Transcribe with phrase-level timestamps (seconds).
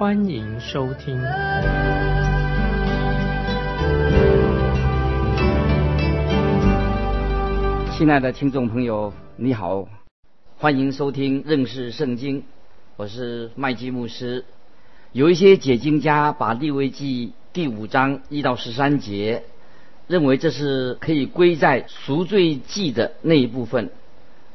[0.00, 1.20] 欢迎收听。
[7.92, 9.86] 亲爱的听众朋友，你好，
[10.56, 12.44] 欢迎收听认识圣经，
[12.96, 14.46] 我是麦基牧师。
[15.12, 19.42] 有一些解经家把利未记第五章一到十三节。
[20.06, 23.90] 认为这是可以归在赎罪祭的那一部分，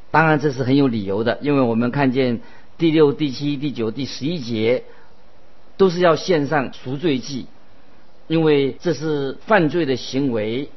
[0.10, 2.40] 当然这是很有理由的，因为我们看见
[2.80, 4.86] 第六、第七、第九、第十一节
[5.78, 7.48] 都是要献上赎罪祭，
[8.28, 10.70] 因为这是犯罪的行为，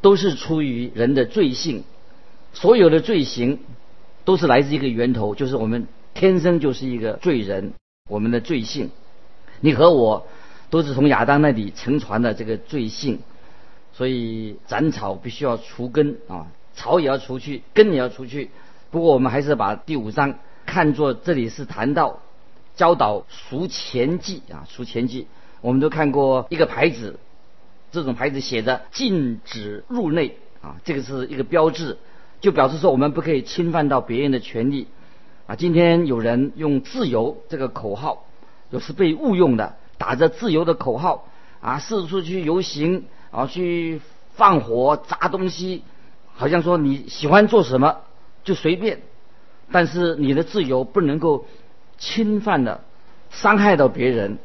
[0.00, 1.84] 都是出于人的罪性，
[2.52, 3.60] 所有的罪行
[4.24, 7.72] 都是来自一个源头，就是我们天生就是一个罪人，
[8.08, 8.90] 我们的罪性，
[9.60, 10.26] 你和我
[10.70, 13.20] 都是从亚当那里乘船的这个罪性。
[13.90, 18.50] 所以斩草必须要除根啊，草也要除去，根也要除去。
[18.92, 22.20] 不过我们还是把第五章看作这里是谈到
[22.78, 25.26] 教导赎前记啊，赎前记。
[25.60, 27.18] 我们都看过一个牌子，
[27.92, 31.98] 这种牌子写着禁止入内啊，这个是一个标志，
[32.40, 34.86] 就表示说我们不可以侵犯到别人的权利
[35.46, 35.56] 啊。
[35.56, 38.24] 今天有人用自由这个口号，
[38.70, 41.26] 有时被误用的，打着自由的口号
[41.60, 43.04] 啊，四处去游行。
[43.30, 44.00] 啊，去
[44.36, 45.82] 放火砸东西，
[46.32, 47.98] 好像说你喜欢做什么
[48.42, 49.02] 就随便，
[49.70, 51.44] 但是你的自由不能够
[51.98, 52.80] 侵犯了、
[53.30, 54.38] 伤害到别人。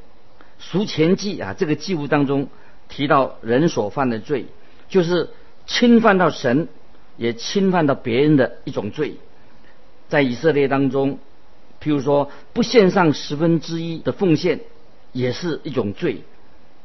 [0.60, 2.48] 赎前记啊，这个记录当中
[2.88, 4.46] 提到人所犯的罪，
[4.88, 5.30] 就是
[5.66, 6.68] 侵犯到神，
[7.18, 9.18] 也侵犯到别人的一种罪。
[10.08, 11.20] 在以色列当中，
[11.82, 14.62] 譬如说不献上十分之一的奉献，
[15.12, 16.22] 也是一种罪。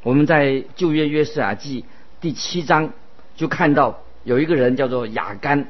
[0.03, 1.85] 我们在旧约约书亚记
[2.21, 2.91] 第七章
[3.37, 5.69] 就看到有一个人叫做雅干，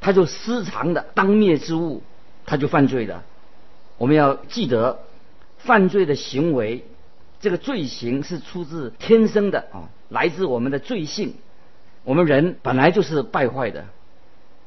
[0.00, 2.02] 他就私藏的当灭之物，
[2.44, 3.24] 他就犯罪了。
[3.98, 5.00] 我们要记得，
[5.58, 6.84] 犯罪的行为，
[7.40, 11.34] 这个罪行是出自天生的啊，来自我们的罪性。
[12.04, 13.86] 我们人本来就是败坏的，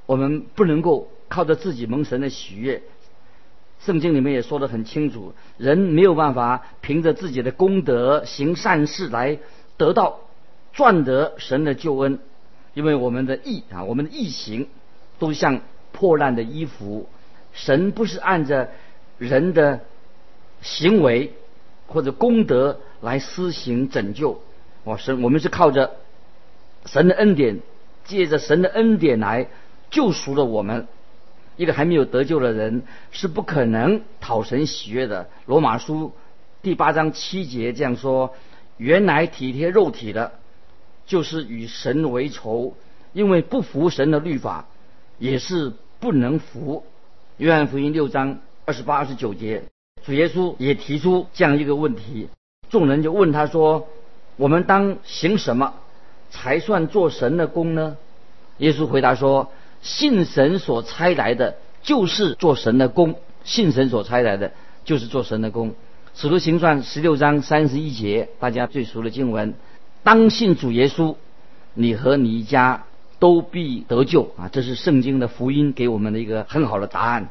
[0.05, 2.81] 我们不能够靠着自己蒙神的喜悦。
[3.79, 9.39] 圣经里面也说得很清楚，人没有办法凭着自己的功德行善事来
[9.77, 10.19] 得到
[10.73, 12.19] 赚得神的救恩，
[12.73, 14.67] 因为我们的义啊，我们的义行
[15.17, 15.61] 都像
[15.93, 17.07] 破烂的衣服，
[17.53, 18.69] 神不是按着
[19.19, 19.81] 人的
[20.61, 21.33] 行为
[21.87, 24.41] 或者功德来施行拯救，
[24.83, 25.97] 哦，神我们是靠着
[26.85, 27.59] 神的恩典，
[28.05, 29.47] 借着神的恩典来
[29.91, 30.87] 救赎了我们。
[31.57, 35.29] 一个还没有得救的人是不可能讨神喜悦的。
[35.45, 36.13] 罗马书
[36.61, 38.33] 第八章七节这样说
[38.77, 40.31] ：“原来体贴肉体的，
[41.05, 42.77] 就是与神为仇，
[43.11, 44.67] 因为不服神的律法，
[45.17, 46.85] 也是不能服。”
[47.35, 49.63] 约翰福音六章二十八、二十九节，
[50.05, 52.29] 主耶稣也提出这样一个问题，
[52.69, 53.87] 众人就问他说
[54.37, 55.73] ：“我们当行什么，
[56.29, 57.97] 才算做神的功呢？”
[58.59, 59.51] 耶稣回答说。
[59.81, 63.13] 信神所差来的，就是做神的功；
[63.45, 64.51] 信神所差来的，
[64.83, 65.73] 就是做神的功。
[66.13, 69.55] 使徒行传十六章三十一节，大家最熟的经文：
[70.03, 71.15] 当信主耶稣，
[71.73, 72.83] 你和你一家
[73.19, 74.49] 都必得救啊！
[74.51, 77.29] 这是圣经的福音给我们的一个很好的答案。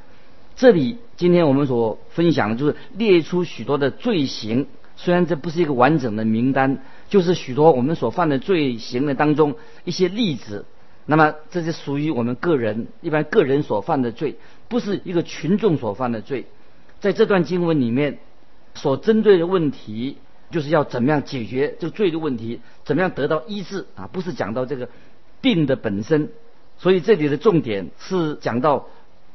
[0.58, 9.54] 这里今天我们所分享的就是列出许多的罪行，虽然这不是一个完整的名单，就是许多我们所犯的罪行的当中
[9.84, 10.64] 一些例子。
[11.06, 14.34] 那么这是属于我们个人一般个人所犯的罪，
[14.66, 16.46] 不是一个群众所犯的罪。
[16.98, 18.18] 在这段经文里面，
[18.74, 20.16] 所针对的问题，
[20.50, 24.08] 就是要怎么样解决这个罪的问题，怎么样得到医治啊？
[24.12, 24.88] 不是讲到这个
[25.40, 26.30] 病的本身。
[26.80, 28.86] 所以这里的重点是讲到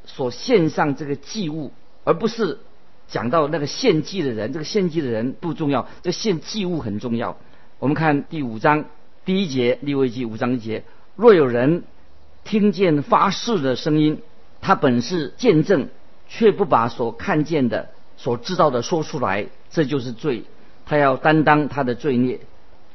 [0.05, 1.71] 所献上这个祭物，
[2.03, 2.59] 而不是
[3.07, 4.53] 讲到那个献祭的人。
[4.53, 7.37] 这个献祭的人不重要，这献祭物很重要。
[7.79, 8.85] 我们看第五章
[9.25, 10.83] 第一节立位记五章一节。
[11.15, 11.83] 若有人
[12.43, 14.21] 听见发誓的声音，
[14.61, 15.89] 他本是见证，
[16.27, 20.43] 却不把所看见的、所知道的说出来，这就是罪。
[20.85, 22.39] 他要担当他的罪孽。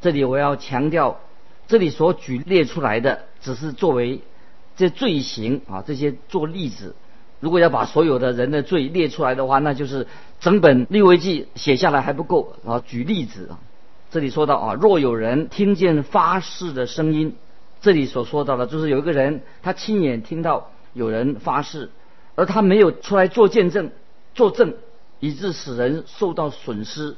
[0.00, 1.20] 这里我要强调，
[1.66, 4.20] 这里所举列出来的只是作为
[4.78, 6.94] 这罪行啊，这些做例子。
[7.40, 10.06] 如果要把所有的人的罪列出来的话，那就是
[10.38, 12.80] 整本利未记写下来还不够啊。
[12.86, 13.58] 举例子啊，
[14.12, 17.34] 这里说到啊，若有人听见发誓的声音，
[17.80, 21.90] 这里所说到的，就是有一个人他亲眼听到有人发誓，
[22.36, 23.90] 而他没有出来做见证、
[24.34, 24.74] 作证，
[25.18, 27.16] 以致使人受到损失，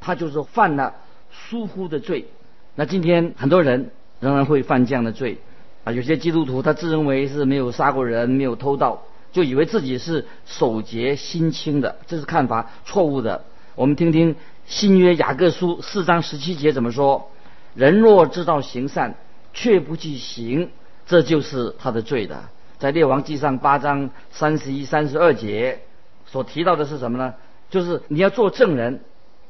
[0.00, 0.94] 他就是犯了
[1.30, 2.26] 疏忽的罪。
[2.74, 5.38] 那今天很多人仍然会犯这样的罪
[5.84, 9.02] 啊，有些基督徒他自认为是没有杀过人、没有偷盗，
[9.32, 13.44] 就以为自己是守节心清的，这是看法错误的。
[13.74, 14.36] 我们听听。
[14.64, 17.30] 新约雅各书四章十七节怎么说？
[17.74, 19.16] 人若知道行善，
[19.52, 20.70] 却不去行，
[21.04, 22.44] 这就是他的罪的。
[22.78, 25.80] 在列王记上八章三十一、三十二节
[26.26, 27.34] 所提到的是什么呢？
[27.70, 29.00] 就是你要做证人，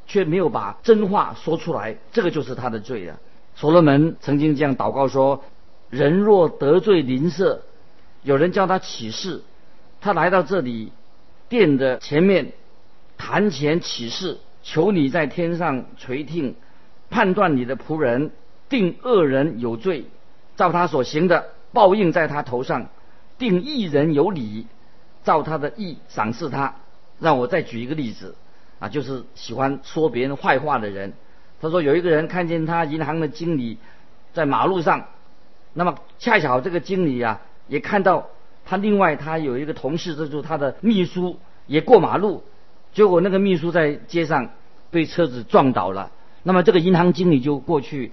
[0.06, 3.19] 却没有把真话说出来，这个就是他的罪了。
[3.55, 5.44] 所罗门曾经这样祷告说：
[5.93, 7.61] 人若得罪邻舍，
[8.23, 9.43] 有人叫他起誓，
[10.00, 10.91] 他来到这里
[11.50, 12.53] 殿的前面
[13.19, 14.39] 坛前起誓。
[14.62, 16.55] 求你在天上垂听，
[17.11, 18.31] 判断你的仆人，
[18.71, 20.06] 定恶人有罪，
[20.56, 22.85] 照他所行的报应在他头上；
[23.39, 24.67] 定义人有理，
[25.25, 26.77] 照他的义赏赐他。
[27.19, 28.35] 让我再举一个例子，
[28.79, 31.12] 啊，就是喜欢说别人坏话的人。
[31.61, 33.77] 他说有一个人看见他银行的经理
[34.33, 35.06] 在马路上，
[35.74, 38.28] 那么恰巧这个经理啊也看到
[38.64, 42.44] 他另外他有一个同事，这就是他的秘书也过马路。
[42.92, 44.50] 结果那个秘书在街上
[44.90, 46.10] 被车子撞倒了，
[46.42, 48.12] 那么这个银行经理就过去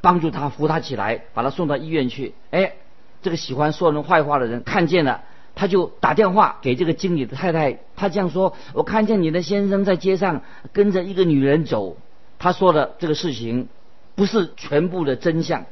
[0.00, 2.34] 帮助他扶他起来，把他送到医院去。
[2.50, 2.74] 哎，
[3.20, 5.22] 这个喜欢说人坏话的人看见了，
[5.56, 11.96] 他就打电话给这个经理的太太，他这样说：“我看见你的先生在街上跟着一个女人走。”
[12.38, 13.68] 他说的这个事情
[14.14, 15.64] 不是全部的真相，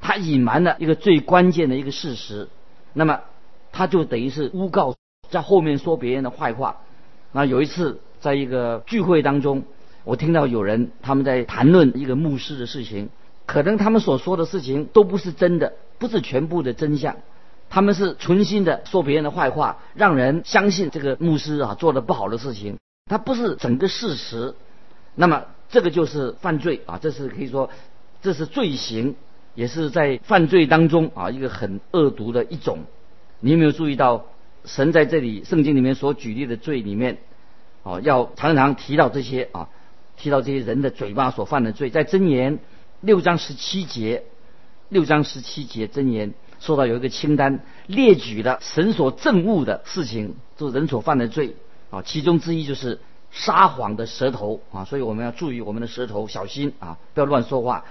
[0.00, 2.48] 他隐瞒了一个最关键的一个事实。
[2.92, 3.20] 那么
[3.72, 4.96] 他就等于是诬告，
[5.30, 6.78] 在后面说别人的坏话。
[7.32, 9.62] 那有一次，在一个聚会当中，
[10.04, 13.08] 我听到有人他们在谈论一个牧师的事情，
[13.46, 17.16] 可能他们所说的事情都不是真的，不是全部的真相，
[17.68, 24.54] 他们是存心的说别人的坏话，让人相信这个牧师啊做的不好的事情，他不是整个事实。
[25.14, 27.70] 那么这个就是犯罪啊，这是可以说
[28.22, 29.14] 这是罪行，
[29.54, 32.80] 也是在犯罪当中啊一个很恶毒的一种。
[33.40, 34.26] 你有没有注意到？
[34.62, 37.16] 神在这里圣经里面所举例的罪里面，
[37.82, 39.70] 哦，要常常提到这些啊，
[40.18, 42.58] 提到这些人的嘴巴所犯的罪，在箴言
[43.00, 44.24] 六章十七节，
[44.90, 51.56] 六章十七节箴言说到有一个清单列举了神所憎恶的事情，就是人所犯的罪
[51.88, 53.00] 啊，其中之一就是
[53.32, 57.86] 撒谎的舌头啊，所以我们要注意我们的舌头，小心啊，不要乱说话。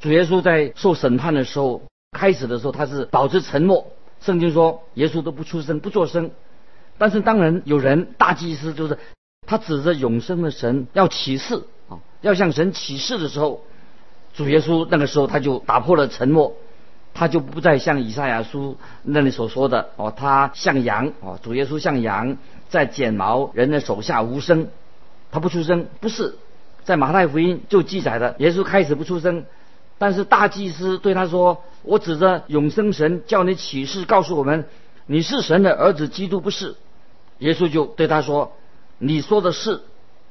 [0.00, 1.82] 主耶稣在受审判的时候，
[2.12, 3.86] 开始的时候他是保持沉默。
[4.20, 6.30] 圣经说，耶稣都不出声，不作声。
[6.96, 8.98] 但是当然有人大祭司就是
[9.46, 13.62] 他指着永生的神要启示啊，要向神启示的时候，
[14.34, 16.54] 主耶稣那个时候他就打破了沉默，
[17.12, 22.38] 他就不再像以赛亚书那里所说的哦，他像羊哦，主耶稣像羊
[22.70, 24.68] 在剪毛人的手下无声，
[25.30, 25.86] 他不出声。
[26.00, 26.36] 不是
[26.84, 29.44] 在马太福音就记载的，耶稣开始不出声。
[30.00, 34.64] 但是大祭司对他说：“我指着永生神叫你起誓，告诉我们
[35.04, 36.74] 你是神的儿子，基督不是。”
[37.40, 38.52] 耶稣就对他说
[38.96, 39.82] ：“你说的是。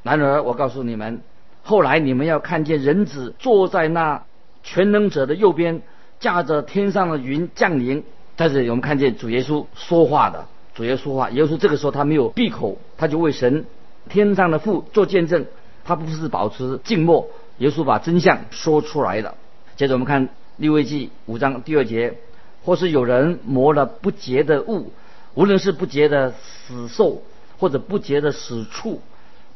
[0.01, 1.21] 然而我告诉你们，
[1.61, 4.23] 后来你们要看见人子坐在那
[4.63, 5.83] 全能者的右边，
[6.19, 8.03] 驾着天上的云降临。
[8.35, 11.29] 但是，我们看见主耶稣说话的，主耶稣话。
[11.29, 13.67] 耶稣这个时候他没有闭口，他就为神
[14.09, 15.45] 天上的父做见证，
[15.83, 17.27] 他不是保持静默。
[17.59, 19.35] 耶稣把真相说出来了。”
[19.79, 22.17] 接着我们看利未记五章第二节，
[22.65, 24.91] 或是有人磨了不洁的物，
[25.36, 27.24] 无论是不洁的死兽，
[27.57, 29.00] 或者不洁的死畜，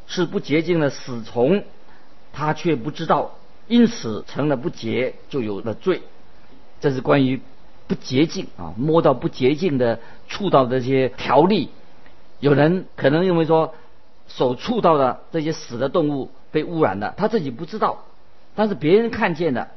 [0.06, 1.62] 是不洁净的死虫，
[2.32, 3.32] 他却不知道，
[3.68, 6.00] 因此成了不洁，就有了罪。
[6.80, 7.42] 这是关于
[7.86, 11.68] 不洁净啊，摸到不洁净的触到这些条例。
[12.40, 13.74] 有人可能认为说，
[14.26, 18.06] 手触到的这些死的动物被污染了，他自己不知道，
[18.54, 19.68] 但是别人看见了。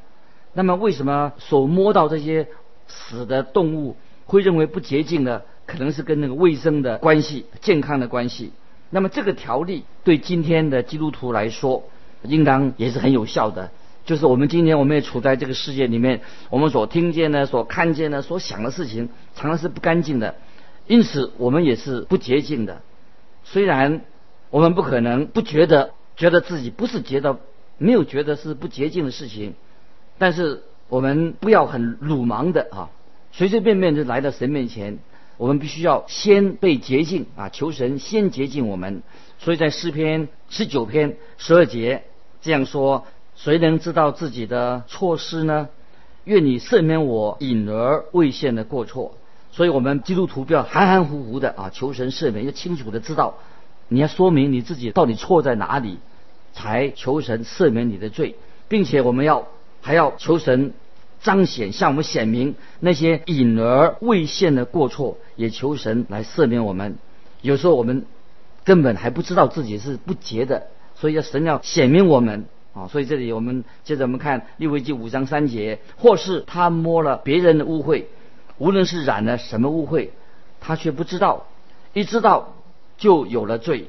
[0.58, 2.48] 那么，为什么所摸到这些
[2.88, 3.96] 死的动物
[4.26, 5.44] 会认为不洁净呢？
[5.68, 8.54] 可能是跟那个卫生的关系、健康的关系。
[8.90, 11.84] 那么，这个条例对今天的基督徒来说，
[12.24, 13.70] 应当也是很有效的。
[14.04, 20.34] 就是我们今天我们也处在这个世界里面，我们所听见的、所看见的、所想的事情，常常是不干净的，
[20.88, 22.82] 因此我们也是不洁净的。
[23.44, 24.02] 虽然
[24.50, 27.38] 我们不可能不觉得觉得自己不是觉得
[27.78, 29.54] 没有觉得是不洁净的事情。
[30.18, 32.90] 但是我们不要很鲁莽的啊，
[33.32, 35.00] 随随便便就来到神面前。
[35.38, 39.04] 我们必须要先被洁净啊，求神先洁净我们。
[39.38, 42.06] 所以在诗篇十九篇十二节
[42.42, 43.06] 这样说：
[43.36, 45.70] 谁能知道自己的错失呢？
[46.24, 49.16] 愿你赦免我隐而未现的过错。
[49.52, 53.36] 所以，我们基督徒不要含含糊糊的啊，求神赦免，要清楚的知道，
[53.90, 56.00] 你要说明你自己到底错在哪里，
[56.54, 58.36] 才求神赦免你的罪，
[58.68, 59.48] 并且我们要
[59.88, 60.74] 还要求神
[61.22, 66.98] 彰显向我们显明那些隐而未现的过错，也求神来赦免我们。
[67.42, 68.06] 有时候我们
[68.66, 72.48] 根本还不知道自己是不洁的，所以要神要显明我们。
[72.74, 78.04] 啊，所以这里我们接着我们看利未记五章三节，或是他摸了别人的污秽，
[78.58, 80.10] 无论是染了什么污秽，
[80.60, 81.48] 他却不知道，
[81.94, 82.56] 一知道
[82.98, 83.86] 就有了罪。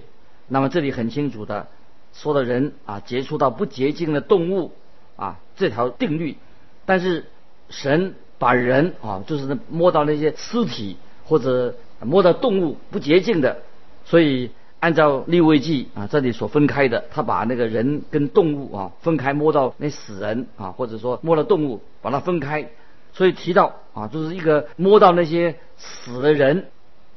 [0.46, 1.66] 那么这里很清楚的
[2.12, 4.70] 说的人啊，接触到不洁净的动物
[5.18, 6.38] 啊，这条定律。
[6.86, 7.26] 但是
[7.68, 10.96] 神把人啊，就是摸到那些尸体
[11.26, 13.58] 或者摸到动物不洁净的，
[14.06, 14.50] 所以。
[14.80, 22.70] 按照立位记啊，这里所分开的，他把那个人跟动物啊分开，摸到那死人啊，或者说摸了动物，把它分开。
[23.12, 26.66] 所以提到啊，就是一个摸到那些死的人，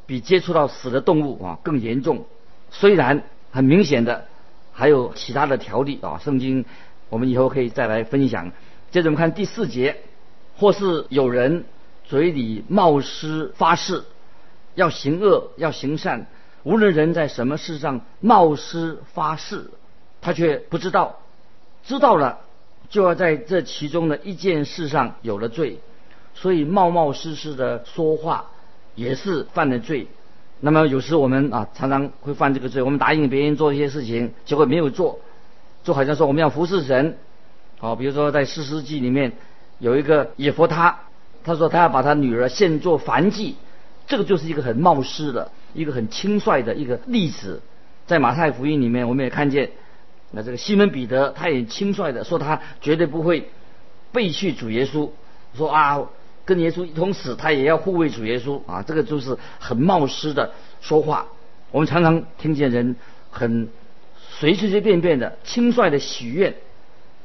[0.08, 2.26] 比接触到死的动物啊更严重。
[2.72, 4.26] 虽然很明显的
[4.72, 6.66] 还有其他的条例啊，圣经
[7.12, 8.52] 我们以后可以再来分享。
[8.90, 9.98] 接着我们看第四节，
[10.58, 11.66] 或是有人
[12.04, 14.04] 嘴里冒失发誓，
[14.74, 16.26] 要行恶，要行善。
[16.64, 19.70] 无论人在什么事上冒失发誓，
[20.22, 21.20] 他却不知道，
[21.84, 22.40] 知道了
[22.90, 25.80] 就要在这其中的一件事上有了罪，
[26.34, 28.52] 所以冒冒失失的说话
[28.96, 30.08] 也是犯了罪。
[30.60, 35.20] 那么有时我们啊常常会犯这个罪，我们答应别人做一些事情，结果没有做，
[35.84, 37.18] 就好像说我们要服侍神，
[37.80, 39.34] 好，比如说在四世纪里面
[39.80, 41.00] 有一个耶佛他，
[41.44, 43.56] 他说他要把他女儿献作燔祭，
[44.08, 45.52] 这个就是一个很冒失的。
[45.74, 47.62] 一个很轻率的一个例子，
[48.06, 49.72] 在马太福音里面，我们也看见，
[50.32, 53.50] 那这个西门彼得他也轻率的说他绝对不会
[54.12, 55.10] 背弃主耶稣，
[55.56, 56.02] 说啊
[56.44, 61.28] 跟耶稣一同死，他也要护卫主耶稣啊，这个就是很冒失的说话。
[61.72, 62.98] 我们常常听见人
[63.30, 63.70] 很
[64.42, 66.56] 随随便便的轻率的许愿，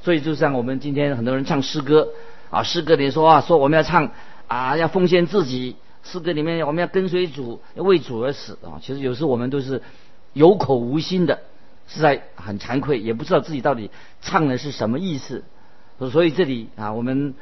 [0.03, 2.09] 所以就像我们今天很多人唱诗歌
[2.51, 4.11] 啊，诗歌里说啊说我们要唱
[4.49, 5.77] 啊要奉献自己。
[6.05, 8.79] 诗歌里面我们要跟随主，为主而死啊！
[8.81, 9.83] 其实有时候我们都是
[10.35, 11.41] 有口无心的，
[11.89, 15.43] 实在很惭愧，也不知道自己到底唱的是什么意思。
[16.13, 17.35] 所以这里啊，我们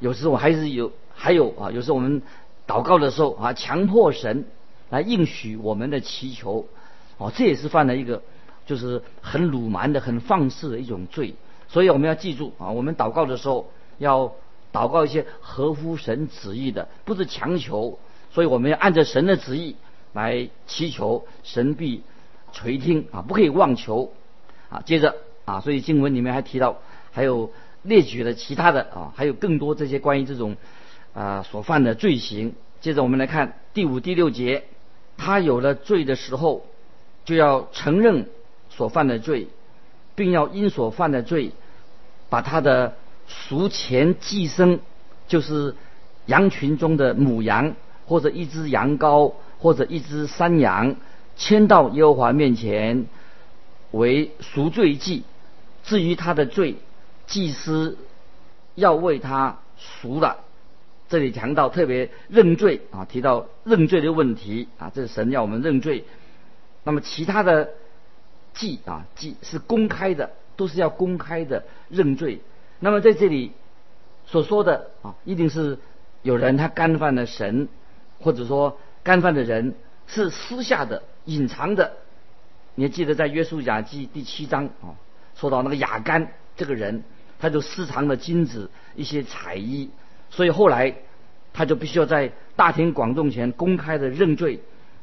[0.00, 2.22] 有时候还是有，还有啊，有时候我们
[2.66, 4.46] 祷告的时候啊，强迫神
[4.88, 6.66] 来应许我们的祈求，
[7.16, 8.22] 哦，这也是犯了一个
[8.70, 11.34] 就是很鲁蛮的、很放肆的一种罪。
[11.68, 14.32] 所以我们要记住啊，我们祷告的时候要。
[14.72, 17.98] 祷告一些合乎神旨意的，不是强求，
[18.30, 19.74] 所以我们要按照神的旨意
[20.12, 22.04] 来祈求，神必
[22.52, 24.12] 垂听啊，不可以妄求
[24.68, 24.80] 啊。
[24.86, 26.78] 接着啊，所以经文里面还提到，
[27.10, 27.50] 还有
[27.82, 30.56] 列举了其他的啊，还有更多这些关于这种
[31.14, 32.54] 啊所犯的罪行。
[32.80, 34.62] 接着我们来看第五、第六节，
[35.16, 36.64] 他有了罪的时候，
[37.24, 38.28] 就要承认
[38.70, 39.48] 所犯的罪，
[40.14, 41.52] 并要因所犯的罪
[42.30, 42.94] 把他的。
[43.46, 44.80] 赎钱寄生，
[45.28, 45.76] 就是
[46.26, 50.96] 羊群中的母羊，或者一只羊羔，或者一只山羊，
[51.36, 53.06] 牵到耶和华面前
[53.92, 55.22] 为赎罪祭。
[55.84, 56.74] 至于他的罪，
[57.28, 57.98] 祭司
[58.74, 60.38] 要为他赎了。
[61.08, 66.04] 这里强调特别认罪啊，提到认罪的问题啊，这是神要我们认罪。
[66.82, 67.70] 那么其他的
[68.54, 72.40] 祭啊，祭是公开的，都是要公开的认罪。
[72.78, 73.52] 那么在这里
[74.26, 75.78] 所说的啊，一定是
[76.22, 77.68] 有人他干犯了神，
[78.20, 79.74] 或者说干犯的人
[80.06, 81.92] 是私下的、隐藏的。
[82.74, 84.96] 你还记得在约书亚记第七章啊，
[85.34, 87.02] 说到那个雅干这个人，
[87.38, 89.90] 他就私藏了金子、一些彩衣，
[90.30, 90.94] 所以后来
[91.52, 94.60] 他就必须要在大庭广众前公开的认罪。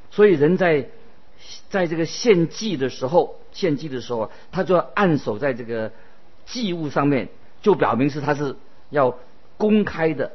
[0.10, 0.88] 所以人在
[1.70, 5.92] 在这个献祭的时候，献祭的时候，他就要按守在这个
[6.46, 7.30] 祭物上面。
[7.60, 8.56] 就表明是他是
[8.92, 9.18] 要
[9.58, 10.32] 公开的、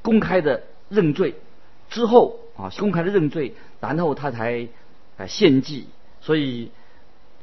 [0.00, 1.34] 公开的认罪
[1.90, 4.66] 之后啊，公开的认罪，然后他才
[5.18, 5.86] 啊献祭。
[6.22, 6.70] 所以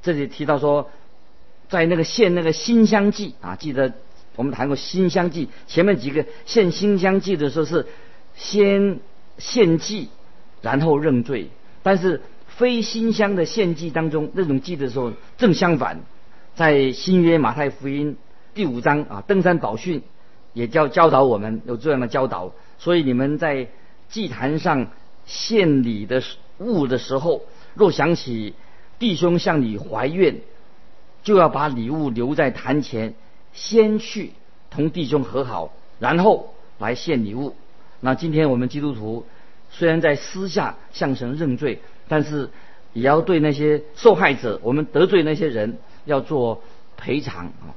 [0.02, 0.90] 这里提到说，
[1.70, 3.94] 在那个献那个新香祭啊，记得
[4.36, 7.86] 我们谈过新香祭，前面几个献新香祭的时候是
[8.36, 9.00] 先
[9.38, 10.10] 献祭，
[10.62, 11.50] 然后认罪。
[11.84, 12.24] 但是
[12.58, 16.04] 非新香的献祭当中，那种祭的时候正相反，
[16.56, 18.16] 在新约马太福音。
[18.54, 20.02] 第五章啊，登山宝训
[20.54, 23.68] 也教教导我们有这样的教导，所以你们在
[24.08, 24.88] 祭坛上
[25.26, 26.24] 献礼的
[26.60, 27.42] 物的时候，
[27.74, 28.54] 若想起
[29.00, 30.38] 弟兄向你怀怨，
[31.24, 33.16] 就要把礼物留在坛前，
[33.52, 34.32] 先去
[34.70, 37.54] 同弟兄和好，然后来献礼物。
[38.00, 39.26] 那今天我们基督徒
[39.70, 42.50] 虽然在私下向神认罪，但是
[42.94, 46.62] 也要对那些受害者，我们得罪那些人要做
[46.98, 47.76] 赔偿啊。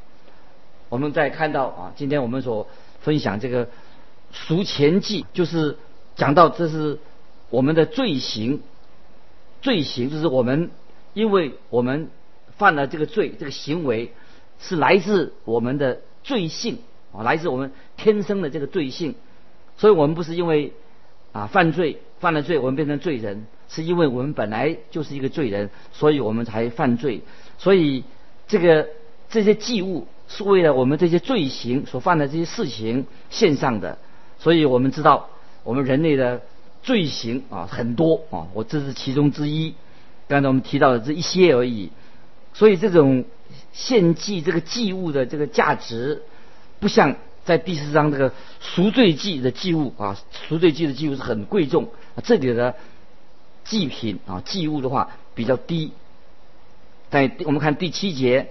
[0.88, 2.66] 我们在看到啊，今天我们所
[3.00, 3.68] 分享这个
[4.32, 5.76] 赎钱记，就是
[6.16, 6.98] 讲到这是
[7.50, 8.62] 我们的罪行，
[9.60, 10.70] 罪行就是我们
[11.14, 12.10] 因为我们
[12.56, 14.12] 犯了这个罪，这个行为
[14.60, 16.78] 是来自我们的罪性
[17.12, 19.14] 啊，来自我们天生的这个罪性。
[19.76, 20.72] 所以我们不是因为
[21.32, 27.22] 啊犯罪犯了罪，我们变成罪人，是因为我们本来就是一个罪人，所以我们才犯罪。
[27.58, 28.04] 所以
[28.46, 28.88] 这个
[29.28, 33.98] 这些祭物是为了我们这些罪行所犯的这些事情献上的。
[34.38, 35.28] 所以我们知道
[35.64, 36.42] 我们人类的
[36.82, 39.74] 罪行啊很多啊，我这是其中之一。
[40.26, 41.90] 刚才我们提到的这一些而已。
[42.54, 43.24] 所以这种
[43.72, 46.22] 献祭这个祭物的这个价值，
[46.80, 47.16] 不像。
[47.44, 51.88] 在第四章这个赎罪祭的祭物啊，赎罪祭的祭物是很贵重，
[52.22, 52.74] 这里的
[53.68, 55.92] 祭品啊祭物的话比较低。
[57.10, 58.48] 在我们看第七节，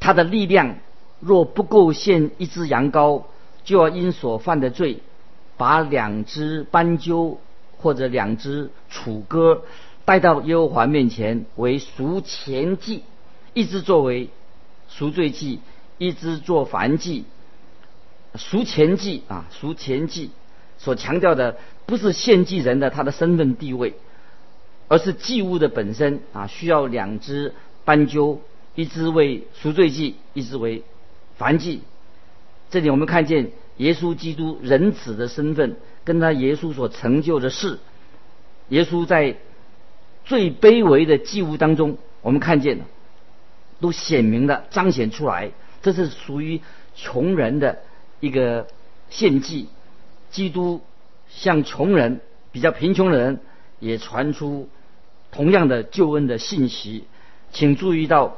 [0.00, 0.76] 他的力量
[1.20, 3.24] 若不够献一只羊羔，
[3.64, 4.98] 就要因所犯的罪，
[5.56, 7.38] 把两只斑鸠
[7.78, 9.62] 或者两只楚歌
[10.04, 13.04] 带到耶和华面前为赎钱祭，
[13.54, 14.28] 一只作为
[14.88, 15.60] 赎罪祭，
[15.98, 17.24] 一只做燔祭。
[18.34, 20.30] 赎钱祭啊，赎钱祭
[20.76, 21.56] 所强调的
[21.86, 23.94] 不是献祭人的他的身份地位，
[24.88, 28.40] 而是祭物的本身啊，需要两只斑鸠，
[28.74, 30.82] 一只为赎罪祭，一只为
[31.38, 31.82] 燔祭。
[32.70, 37.78] 这里我们看见耶稣基督仁子的身份，跟他耶稣所成就的事，
[38.68, 39.36] 耶稣在
[40.24, 42.80] 最卑微的祭物当中，我们看见
[43.80, 45.50] 都显明的彰显出来，
[45.82, 46.60] 这是属于
[46.94, 47.78] 穷人的。
[48.20, 48.68] 一个
[49.10, 49.68] 献祭，
[50.30, 50.80] 基督
[51.28, 53.38] 向穷人、比较贫穷的人
[53.80, 54.70] 也传出
[55.34, 57.04] 同样的救恩的信息。
[57.52, 58.36] 请注意到，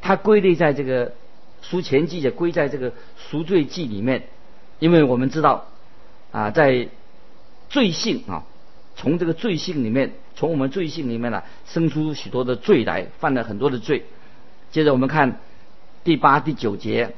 [0.00, 1.14] 它归类在这个
[1.62, 4.28] 赎前祭，也归在这个赎罪祭里面，
[4.78, 5.66] 因为我们知道
[6.30, 6.88] 啊，在
[7.68, 8.44] 罪性啊，
[8.94, 14.04] 从这个罪性里面，从我们罪性里面呢，生出许多的罪来，犯了很多的罪。
[14.70, 15.40] 接着我们看
[16.04, 17.14] 第八、第九节。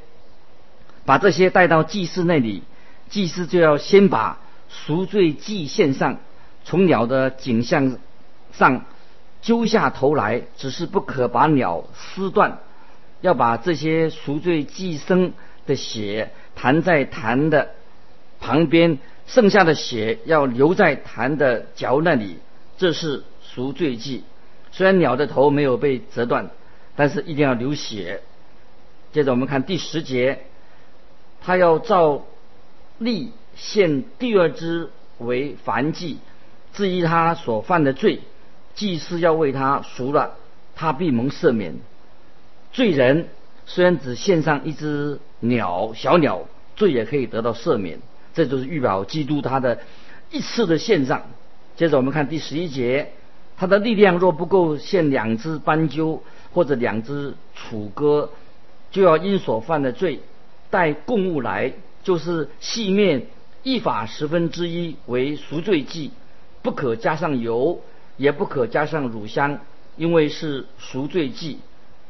[1.05, 2.65] 把这些带到祭司那里，
[3.09, 6.19] 祭司就要先把赎罪祭献上，
[6.65, 7.99] 从鸟的颈项
[8.53, 8.85] 上
[9.47, 12.59] 揪下头来，只是不可把鸟撕断，
[13.21, 15.31] 要把这些赎罪祭牲
[15.69, 17.71] 的血弹在坛的
[18.41, 22.39] 旁边，剩下的血要留在坛的脚那里，
[22.77, 24.25] 这是赎罪祭。
[24.73, 26.51] 虽然鸟的头没有被折断，
[26.97, 28.23] 但是一定要流血。
[29.13, 30.41] 接着我们看第十节。
[31.41, 32.25] 他要照
[32.99, 36.19] 例献第二只为燔祭，
[36.73, 38.23] 至于他所犯的罪，
[38.77, 40.37] 祭司要为他赎了，
[40.77, 41.75] 他必蒙赦免。
[42.73, 43.29] 罪人
[43.67, 47.99] 虽然只献上一只鸟小鸟，罪也可以得到赦免。
[48.35, 49.81] 这就是预表基督他的
[50.31, 51.23] 一次的献上。
[51.75, 53.13] 接着我们看第十一节，
[53.57, 58.31] 他的力量若不够献两只斑鸠或者两只楚歌，
[58.91, 60.21] 就要因所犯的罪。
[60.69, 63.27] 带供物来，就是细面
[63.63, 66.11] 一法十分之一为赎罪祭，
[66.61, 67.81] 不可加上油，
[68.17, 69.59] 也不可加上乳香，
[69.97, 71.59] 因为是赎罪祭。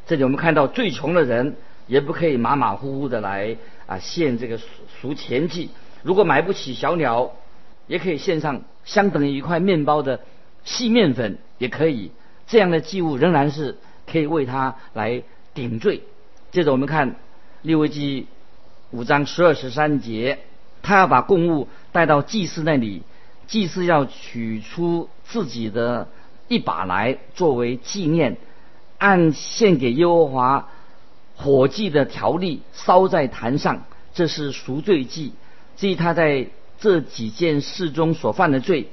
[0.07, 4.59] 这里我们看到最穷的人也不可以马马虎虎的来啊献这个
[5.01, 5.71] 赎钱祭。
[6.03, 7.33] 如果买不起小鸟，
[7.87, 10.21] 也可以献上相等于一块面包的
[10.65, 12.11] 细面粉，也可以。
[12.47, 13.77] 这样的祭物仍然是
[14.11, 15.23] 可以为他来
[15.55, 16.03] 顶罪。
[16.51, 17.17] 接着我们看
[17.63, 18.27] 六位记。
[18.93, 20.39] 五章十二十三节，
[20.81, 23.03] 他要把供物带到祭司那里，
[23.47, 26.09] 祭司要取出自己的
[26.49, 28.37] 一把来作为纪念，
[28.99, 30.69] 按献给耶和华
[31.37, 35.33] 火祭的条例烧在坛上，这是赎罪祭。
[35.77, 36.47] 至于他在
[36.81, 38.89] 这几件事中所犯的罪，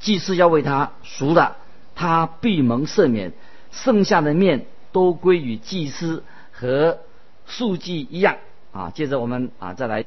[0.00, 1.56] 祭司要为他赎的，
[1.94, 3.32] 他必蒙赦免。
[3.70, 6.98] 剩下的面都归于祭司和
[7.46, 8.36] 数祭一样。
[8.70, 10.04] 啊，接着我们啊再来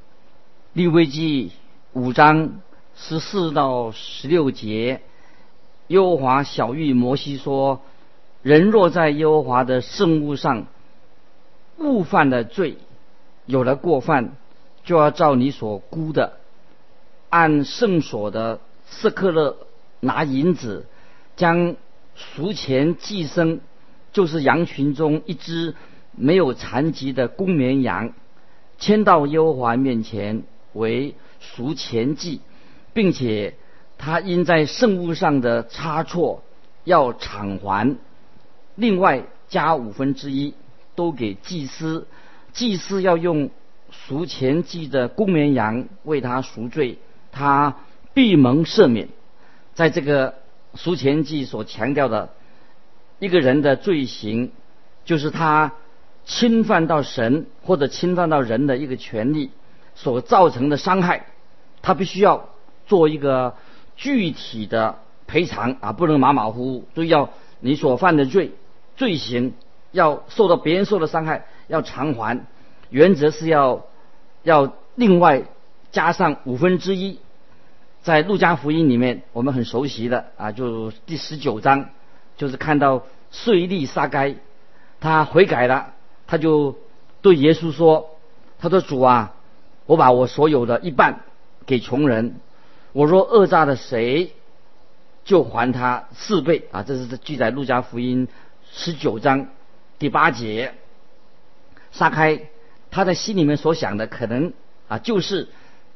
[0.73, 1.51] 立位记
[1.93, 2.61] 五章
[2.97, 5.01] 十四到十六节，
[5.87, 7.81] 耶和华小谕摩西说：
[8.41, 10.67] 人若在耶和华的圣物上
[11.77, 12.77] 误犯了罪，
[13.45, 14.35] 有了过犯，
[14.83, 16.37] 就要照你所估的，
[17.29, 19.57] 按圣所的色克勒
[19.99, 20.85] 拿银子，
[21.35, 21.75] 将
[22.15, 23.59] 赎钱寄生，
[24.13, 25.75] 就是羊群中一只
[26.13, 28.13] 没有残疾的公绵羊。
[28.77, 32.41] 牵到耶和华面前为赎前祭，
[32.95, 33.55] 并且
[33.97, 36.43] 他因在圣物上的差错
[36.85, 37.97] 要偿还，
[38.75, 40.53] 另外加五分之一，
[40.95, 42.07] 都给祭司。
[42.53, 43.49] 祭司要用
[43.91, 46.97] 赎前祭的公绵羊为他赎罪，
[47.33, 47.75] 他
[48.13, 49.09] 必蒙赦免。
[49.73, 50.35] 在这个
[50.75, 52.29] 赎前祭所强调的
[53.19, 54.51] 一个人的罪行，
[55.03, 55.73] 就是他
[56.23, 59.51] 侵犯到神或者侵犯到人的一个权利
[59.95, 61.25] 所造成的伤害，
[61.81, 62.47] 他必须要
[62.85, 63.55] 做一个
[63.95, 68.51] 具体的赔偿啊，不能马马虎虎，都要你所犯的罪
[68.95, 69.53] 罪行
[69.91, 72.45] 要受到别人受的伤害要偿还，
[72.89, 73.85] 原则是要
[74.43, 75.43] 要另外
[75.91, 77.19] 加上五分之一。
[78.03, 81.89] 在路加福音里面，我们很熟悉的啊，就第十九章，
[82.37, 84.35] 就是看到税吏撒该，
[84.99, 85.93] 他悔改了，
[86.27, 86.75] 他就
[87.23, 88.11] 对耶稣说
[88.61, 89.33] ：“他说主啊，
[89.87, 91.21] 我把我所有的一半
[91.65, 92.35] 给穷人，
[92.95, 94.31] 我若讹诈了谁，
[95.25, 98.29] 就还他四倍啊。”这是记载路加福音
[98.71, 99.47] 十九章
[99.99, 100.73] 第八节。
[101.91, 102.39] 撒开
[102.91, 104.53] 他在心里面所想的，可能
[104.87, 105.49] 啊，就是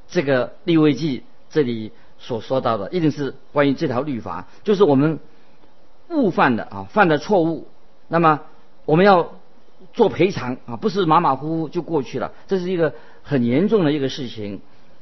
[0.09, 1.23] 这个利未记。
[1.49, 5.19] 这里所说到的一定是关于这条律法，就是我们
[6.09, 7.69] 误犯的啊，犯的错误，
[8.09, 8.41] 那么
[8.83, 9.39] 我们要
[9.93, 14.59] 做赔偿啊，不是马马虎虎就过去了，这是一个很严重的一个事情。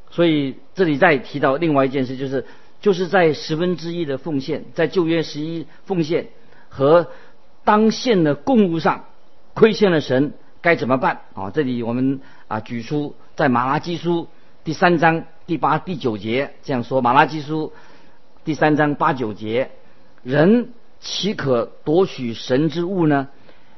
[0.09, 2.45] 所以这里再提到另外一件事，就是
[2.81, 6.27] 就是在十分之一的奉献，在旧约十一奉献
[6.69, 7.07] 和
[7.63, 9.05] 当献的供物上
[9.53, 11.51] 亏欠了神该怎么办啊？
[11.51, 14.27] 这里我们啊举出在马拉基书
[14.63, 15.25] 第三章。
[15.47, 17.71] 第八、第九节这样说，《马拉基书》
[18.43, 19.71] 第三章八九节：
[20.21, 23.29] 人岂可夺取神之物呢？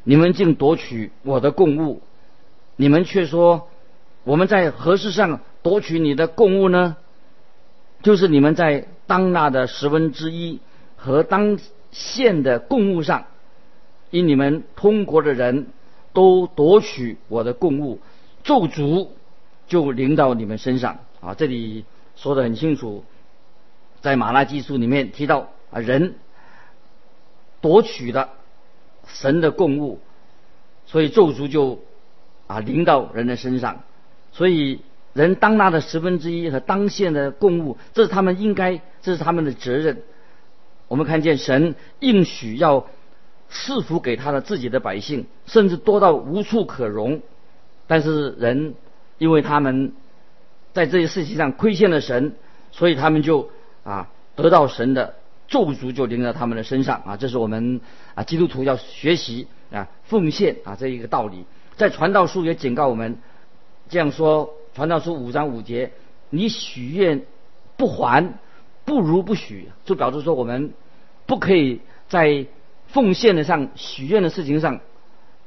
[0.04, 2.02] 你们竟夺取我的供物，
[2.76, 3.68] 你们却说
[4.24, 6.98] 我们在何事上夺取你的供物呢？
[8.02, 10.60] 就是你们在当纳的十分之一
[10.96, 11.60] 和当
[11.92, 13.26] 献的供物上，
[14.10, 15.68] 因你们通国的人
[16.14, 18.00] 都夺取我的供物，
[18.44, 19.10] 咒诅
[19.68, 21.00] 就临到你们身上。
[21.20, 21.84] 啊，这里
[22.16, 23.04] 说的很清楚，
[24.00, 26.16] 在马拉基书里面提到啊，人
[27.60, 28.30] 夺取了
[29.06, 30.00] 神的供物，
[30.86, 31.80] 所以咒诅就
[32.48, 33.84] 啊临到人的身上。
[34.32, 34.80] 所以
[35.14, 40.04] 人当纳的十分之一和当献的供物，这是他们应该，这是他们的责任。
[40.88, 42.88] 我们看见神应许要
[43.50, 47.22] 赐福给他的自己的百姓，甚至多到无处可容。
[47.88, 48.76] 但是人
[49.18, 49.94] 因为他们。
[50.72, 52.34] 在这些事情上亏欠了神，
[52.72, 53.50] 所以他们就
[53.84, 55.16] 啊得到神的
[55.48, 57.82] 咒诅就临到他们的身上啊，这是我们
[58.14, 61.46] 啊基督徒要学习啊奉献啊这一个道理。
[61.76, 63.18] 在传道书也警告我们
[63.90, 65.92] 这样说：传道书五章五节，
[66.30, 67.24] 你许愿
[67.78, 68.34] 不还，
[68.86, 70.74] 不如不许，就表示说我们
[71.26, 72.46] 不可以在
[72.88, 74.80] 奉献的上许愿的事情上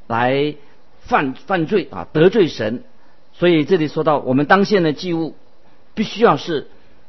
[0.06, 0.54] 来
[1.00, 2.84] 犯犯罪啊得罪神。
[3.32, 5.34] 所以这里说到，我们当献的祭物
[5.94, 6.68] 必须要是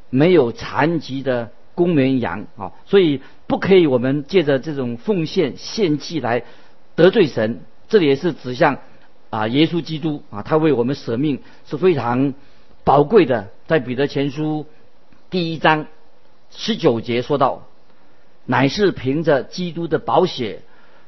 [0.10, 6.44] 没有残疾的公绵羊啊，所以不可以我们借着这种奉献献祭来
[6.96, 7.62] 得罪神。
[7.90, 8.78] 这里也是指向
[9.34, 12.36] 啊耶稣基督啊，他为我们舍命是非常
[12.84, 13.50] 宝贵的。
[13.66, 14.68] 在彼得前书
[15.32, 15.88] 第一章
[16.52, 17.66] 十九节说到，
[18.46, 20.62] 乃是凭着基督的宝血，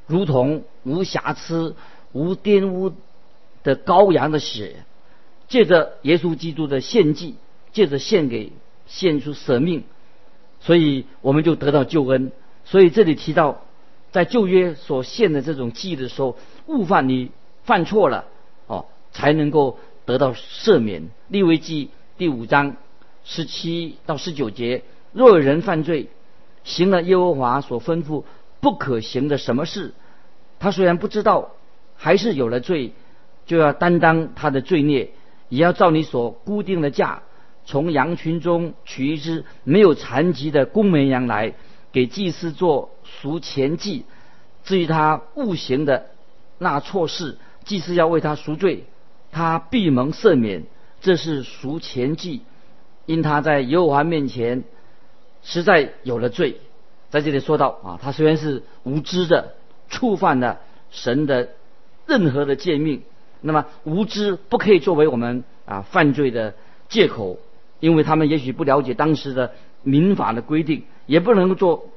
[0.07, 1.75] 如同无瑕疵、
[2.13, 2.93] 无玷污
[3.61, 4.77] 的羔羊的血。
[5.47, 7.35] 借着耶稣基督的献祭，
[7.73, 8.53] 借着献给
[8.87, 9.83] 献出舍命，
[10.61, 12.31] 所以我们就得到救恩。
[12.63, 13.61] 所以这里提到，
[14.11, 17.29] 在旧约所献的这种祭的时候，悟犯你
[17.65, 18.25] 犯错了
[18.67, 21.09] 哦，才能够得到赦免。
[21.27, 22.77] 利未记第五章
[23.23, 26.09] 十七到十九节：若有人犯罪，
[26.63, 28.23] 行了耶和华所吩咐
[28.59, 29.93] 不可行的什么事，
[30.59, 31.51] 他虽然不知道，
[31.97, 32.93] 还是有了罪，
[33.45, 35.11] 就要担当他的罪孽。
[35.49, 37.21] 也要照你所固定的价，
[37.65, 41.53] 从羊群中取一只没有残疾的公绵羊来，
[41.91, 44.05] 给祭司做赎前祭。
[44.63, 46.07] 至于他误行的
[46.57, 48.85] 那错事，祭司要为他赎罪，
[49.31, 50.63] 他必蒙赦免。
[51.01, 52.41] 这是赎前祭，
[53.05, 54.63] 因他在耶和华面前
[55.43, 56.57] 实在有了罪。
[57.09, 59.53] 在这里说到啊，他虽然是无知的，
[59.87, 61.49] 触犯了神的
[62.07, 63.03] 任何的诫命。
[63.41, 66.55] 那么无知不可以作为我们啊犯罪的
[66.89, 67.37] 借口，
[67.79, 71.89] 因为他们也许不了解当时的民法的规定，也不能做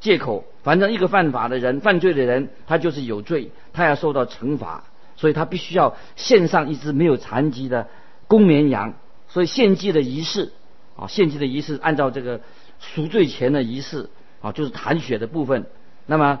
[0.00, 0.44] 借口。
[0.64, 4.82] 反正一个犯法的人、犯罪的人，他就是有罪，他要受到惩罚。
[5.18, 7.88] 所以他必须要献上一只没有残疾的
[8.26, 8.94] 公绵羊。
[9.28, 10.52] 所以献祭的仪式
[10.96, 12.40] 啊，献祭的仪式按照这个
[12.80, 14.08] 赎罪前的仪式
[14.40, 15.66] 啊，就是弹血的部分。
[16.06, 16.40] 那么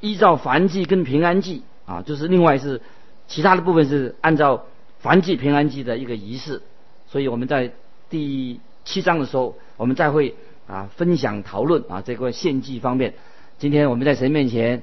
[0.00, 2.80] 依照燔祭跟平安祭啊，就是另外是
[3.26, 4.64] 其他的部分是按照
[5.02, 6.62] 燔祭平安祭的一个仪式。
[7.10, 7.72] 所以我们在
[8.08, 10.34] 第七章的时候，我们再会
[10.66, 13.14] 啊分享讨论啊这个献祭方面。
[13.58, 14.82] 今天我们在神面前，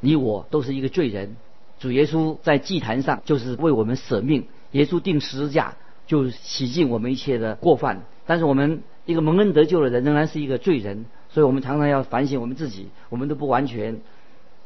[0.00, 1.36] 你我都是一个罪人。
[1.82, 5.74] 主耶稣在祭坛上就是为我们舍命，耶稣定十字架
[6.06, 8.02] 就洗净我们一切的过犯。
[8.24, 13.98] 但是我们一个蒙恩得救的人仍然是一个罪人，所以我们常常要反省我们自己，我们都不完全，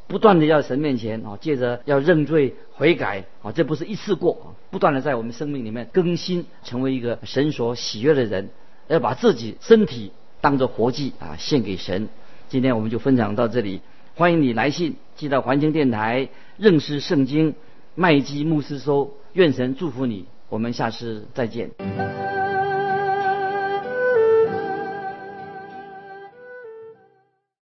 [0.07, 8.51] 不断的要神面前啊，借着要认罪悔改啊，这不是一次过，不断的在我们生命里面更新，成为一个神所喜悦的人，
[8.89, 12.11] 要把自己身体当做活祭啊献给神。
[12.51, 13.81] 今天我们就分享到这里，
[14.19, 17.55] 欢迎你来信寄到环境电台认识圣经
[17.95, 21.71] 麦基牧师收，愿神祝福你，我们下次再见。